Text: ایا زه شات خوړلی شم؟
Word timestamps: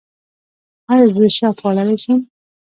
ایا 0.91 1.05
زه 1.15 1.25
شات 1.37 1.55
خوړلی 1.61 1.97
شم؟ 2.03 2.19